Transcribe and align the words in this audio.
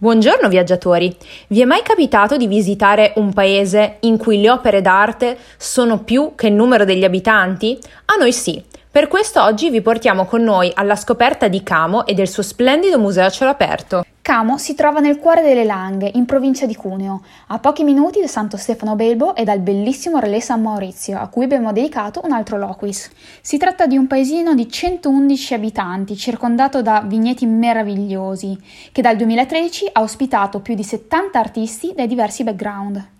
Buongiorno 0.00 0.48
viaggiatori! 0.48 1.12
Vi 1.48 1.60
è 1.60 1.64
mai 1.64 1.82
capitato 1.82 2.36
di 2.36 2.46
visitare 2.46 3.14
un 3.16 3.32
paese 3.32 3.96
in 4.02 4.16
cui 4.16 4.40
le 4.40 4.48
opere 4.48 4.80
d'arte 4.80 5.36
sono 5.56 6.04
più 6.04 6.34
che 6.36 6.46
il 6.46 6.52
numero 6.52 6.84
degli 6.84 7.02
abitanti? 7.02 7.76
A 8.04 8.14
noi 8.14 8.32
sì. 8.32 8.62
Per 8.88 9.08
questo 9.08 9.42
oggi 9.42 9.70
vi 9.70 9.80
portiamo 9.80 10.24
con 10.24 10.44
noi 10.44 10.70
alla 10.72 10.94
scoperta 10.94 11.48
di 11.48 11.64
Camo 11.64 12.06
e 12.06 12.14
del 12.14 12.28
suo 12.28 12.44
splendido 12.44 12.96
museo 12.96 13.26
a 13.26 13.30
cielo 13.30 13.50
aperto. 13.50 14.04
Camo 14.28 14.58
si 14.58 14.74
trova 14.74 15.00
nel 15.00 15.18
cuore 15.18 15.40
delle 15.40 15.64
Langhe, 15.64 16.10
in 16.12 16.26
provincia 16.26 16.66
di 16.66 16.76
Cuneo, 16.76 17.22
a 17.46 17.58
pochi 17.60 17.82
minuti 17.82 18.20
da 18.20 18.26
Santo 18.26 18.58
Stefano 18.58 18.94
Belbo 18.94 19.34
e 19.34 19.42
dal 19.42 19.60
bellissimo 19.60 20.18
Relais 20.18 20.44
San 20.44 20.60
Maurizio, 20.60 21.18
a 21.18 21.28
cui 21.28 21.44
abbiamo 21.44 21.72
dedicato 21.72 22.20
un 22.24 22.32
altro 22.32 22.58
loquis. 22.58 23.10
Si 23.40 23.56
tratta 23.56 23.86
di 23.86 23.96
un 23.96 24.06
paesino 24.06 24.54
di 24.54 24.70
111 24.70 25.54
abitanti, 25.54 26.14
circondato 26.14 26.82
da 26.82 27.02
vigneti 27.06 27.46
meravigliosi, 27.46 28.54
che 28.92 29.00
dal 29.00 29.16
2013 29.16 29.88
ha 29.92 30.02
ospitato 30.02 30.60
più 30.60 30.74
di 30.74 30.84
70 30.84 31.38
artisti 31.38 31.94
dai 31.96 32.06
diversi 32.06 32.44
background. 32.44 33.16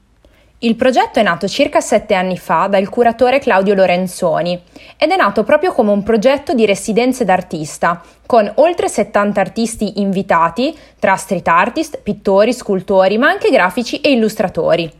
Il 0.60 0.74
progetto 0.74 1.20
è 1.20 1.22
nato 1.22 1.46
circa 1.46 1.80
sette 1.80 2.14
anni 2.14 2.36
fa 2.36 2.66
dal 2.66 2.88
curatore 2.88 3.38
Claudio 3.38 3.74
Lorenzoni 3.74 4.60
ed 4.96 5.12
è 5.12 5.16
nato 5.16 5.44
proprio 5.44 5.70
come 5.72 5.92
un 5.92 6.02
progetto 6.02 6.52
di 6.52 6.66
residenze 6.66 7.24
d'artista, 7.24 8.02
con 8.26 8.50
oltre 8.56 8.88
70 8.88 9.40
artisti 9.40 10.00
invitati, 10.00 10.76
tra 10.98 11.14
street 11.14 11.46
artist, 11.46 12.00
pittori, 12.02 12.52
scultori, 12.52 13.18
ma 13.18 13.28
anche 13.28 13.50
grafici 13.50 14.00
e 14.00 14.10
illustratori. 14.10 14.90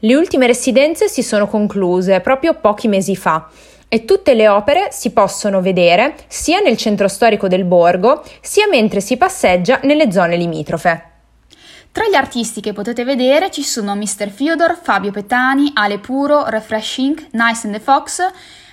Le 0.00 0.14
ultime 0.16 0.48
residenze 0.48 1.06
si 1.06 1.22
sono 1.22 1.46
concluse 1.46 2.18
proprio 2.18 2.54
pochi 2.54 2.88
mesi 2.88 3.14
fa 3.14 3.48
e 3.86 4.04
tutte 4.04 4.34
le 4.34 4.48
opere 4.48 4.88
si 4.90 5.12
possono 5.12 5.60
vedere 5.60 6.16
sia 6.26 6.58
nel 6.58 6.76
centro 6.76 7.06
storico 7.06 7.46
del 7.46 7.64
borgo, 7.64 8.24
sia 8.40 8.66
mentre 8.66 9.00
si 9.00 9.16
passeggia 9.16 9.78
nelle 9.84 10.10
zone 10.10 10.34
limitrofe. 10.34 11.14
Tra 11.96 12.06
gli 12.10 12.14
artisti 12.14 12.60
che 12.60 12.74
potete 12.74 13.04
vedere 13.04 13.50
ci 13.50 13.62
sono 13.62 13.96
Mr. 13.96 14.28
Fyodor, 14.28 14.78
Fabio 14.78 15.10
Petani, 15.10 15.70
Ale 15.72 15.98
Puro, 15.98 16.46
Refreshing, 16.46 17.28
Nice 17.30 17.66
and 17.66 17.74
the 17.74 17.80
Fox, 17.80 18.20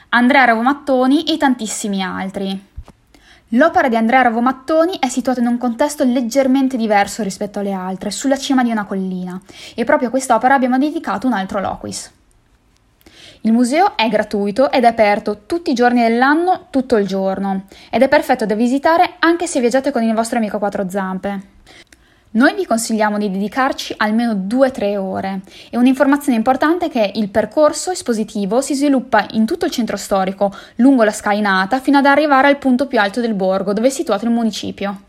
Andrea 0.09 0.43
Ravomattoni 0.43 1.23
e 1.23 1.37
tantissimi 1.37 2.03
altri. 2.03 2.61
L'opera 3.51 3.87
di 3.87 3.95
Andrea 3.95 4.23
Ravomattoni 4.23 4.97
è 4.99 5.07
situata 5.07 5.39
in 5.39 5.47
un 5.47 5.57
contesto 5.57 6.03
leggermente 6.03 6.75
diverso 6.75 7.23
rispetto 7.23 7.59
alle 7.59 7.71
altre, 7.71 8.11
sulla 8.11 8.35
cima 8.35 8.61
di 8.61 8.71
una 8.71 8.83
collina, 8.83 9.39
e 9.73 9.85
proprio 9.85 10.09
a 10.09 10.11
quest'opera 10.11 10.55
abbiamo 10.55 10.77
dedicato 10.77 11.25
un 11.25 11.31
altro 11.31 11.61
loquis. 11.61 12.11
Il 13.43 13.53
museo 13.53 13.95
è 13.95 14.09
gratuito 14.09 14.69
ed 14.69 14.83
è 14.83 14.87
aperto 14.87 15.43
tutti 15.45 15.71
i 15.71 15.75
giorni 15.75 16.01
dell'anno, 16.01 16.67
tutto 16.69 16.97
il 16.97 17.07
giorno, 17.07 17.67
ed 17.89 18.01
è 18.01 18.09
perfetto 18.09 18.45
da 18.45 18.55
visitare 18.55 19.13
anche 19.19 19.47
se 19.47 19.61
viaggiate 19.61 19.91
con 19.91 20.03
il 20.03 20.13
vostro 20.13 20.39
amico 20.39 20.57
a 20.57 20.59
quattro 20.59 20.89
zampe. 20.89 21.51
Noi 22.35 22.55
vi 22.55 22.65
consigliamo 22.65 23.19
di 23.19 23.29
dedicarci 23.29 23.93
almeno 23.97 24.33
2-3 24.33 24.97
ore 24.97 25.41
e 25.69 25.77
un'informazione 25.77 26.35
importante 26.35 26.87
è 26.87 26.89
che 26.89 27.11
il 27.13 27.29
percorso 27.29 27.91
espositivo 27.91 28.59
si 28.59 28.73
sviluppa 28.73 29.27
in 29.33 29.45
tutto 29.45 29.65
il 29.65 29.71
centro 29.71 29.97
storico, 29.97 30.51
lungo 30.77 31.03
la 31.03 31.11
scalinata, 31.11 31.79
fino 31.79 31.99
ad 31.99 32.07
arrivare 32.07 32.47
al 32.47 32.57
punto 32.57 32.87
più 32.87 32.99
alto 32.99 33.21
del 33.21 33.35
borgo, 33.35 33.71
dove 33.73 33.89
è 33.89 33.91
situato 33.91 34.25
il 34.25 34.31
municipio. 34.31 35.01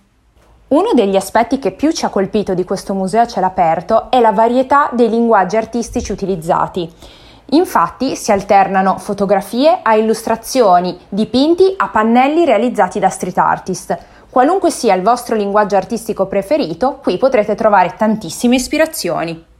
Uno 0.69 0.91
degli 0.93 1.17
aspetti 1.17 1.59
che 1.59 1.73
più 1.73 1.93
ci 1.93 2.05
ha 2.05 2.11
colpito 2.11 2.53
di 2.53 2.65
questo 2.65 2.93
museo 2.93 3.23
a 3.23 3.27
cielo 3.27 3.47
aperto 3.47 4.11
è 4.11 4.21
la 4.21 4.33
varietà 4.33 4.91
dei 4.93 5.09
linguaggi 5.09 5.57
artistici 5.57 6.13
utilizzati. 6.13 6.93
Infatti 7.51 8.17
si 8.17 8.33
alternano 8.33 8.99
fotografie 8.99 9.79
a 9.83 9.95
illustrazioni, 9.95 10.99
dipinti 11.09 11.73
a 11.75 11.89
pannelli 11.89 12.45
realizzati 12.45 12.99
da 12.99 13.09
street 13.09 13.39
artist. 13.39 13.99
Qualunque 14.35 14.73
sia 14.73 14.97
il 14.97 15.03
vostro 15.03 15.37
linguaggio 15.37 15.77
artistico 15.77 16.27
preferito, 16.27 16.99
qui 17.01 17.19
potrete 17.19 17.55
trovare 17.55 17.95
tantissime 17.97 18.57
ispirazioni. 18.57 19.54